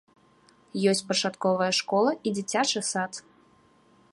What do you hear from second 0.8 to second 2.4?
Ёсць пачатковая школа і